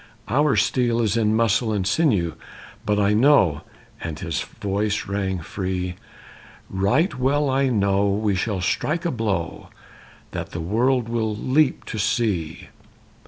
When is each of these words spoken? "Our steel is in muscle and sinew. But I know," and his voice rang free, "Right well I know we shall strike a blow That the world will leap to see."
"Our 0.27 0.55
steel 0.55 0.99
is 0.99 1.15
in 1.15 1.35
muscle 1.35 1.71
and 1.71 1.85
sinew. 1.85 2.33
But 2.87 2.97
I 2.97 3.13
know," 3.13 3.61
and 4.01 4.17
his 4.17 4.41
voice 4.41 5.05
rang 5.05 5.41
free, 5.41 5.93
"Right 6.71 7.19
well 7.19 7.51
I 7.51 7.69
know 7.69 8.09
we 8.09 8.33
shall 8.33 8.61
strike 8.61 9.05
a 9.05 9.11
blow 9.11 9.69
That 10.31 10.53
the 10.53 10.59
world 10.59 11.07
will 11.07 11.35
leap 11.35 11.85
to 11.85 11.99
see." 11.99 12.69